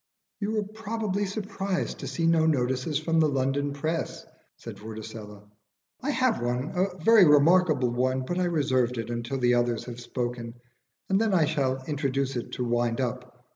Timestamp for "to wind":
12.53-12.99